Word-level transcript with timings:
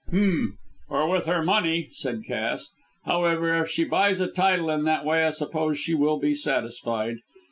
"H'm! 0.07 0.57
or 0.89 1.07
with 1.07 1.27
her 1.27 1.43
money?" 1.43 1.87
said 1.91 2.23
Cass. 2.25 2.73
"However, 3.05 3.55
if 3.61 3.69
she 3.69 3.83
buys 3.83 4.19
a 4.19 4.25
title 4.25 4.71
in 4.71 4.83
that 4.85 5.05
way 5.05 5.23
I 5.23 5.29
suppose 5.29 5.77
she 5.77 5.93
will 5.93 6.17
be 6.17 6.33
satisfied. 6.33 7.17